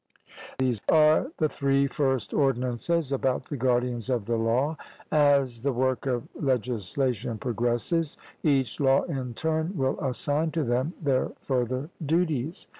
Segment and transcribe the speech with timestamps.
[0.57, 4.75] These are the three first ordinances about the guardians of the law;
[5.11, 11.31] as the work of legislation progresses, each law in turn will assign to them their
[11.39, 12.65] further duties.